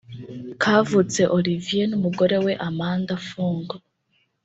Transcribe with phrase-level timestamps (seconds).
[0.61, 3.67] Kavutse Olivier n’umugore we Amanda Fung